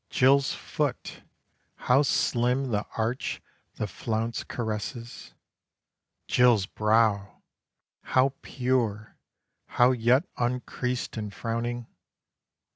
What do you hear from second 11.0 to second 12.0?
in frowning.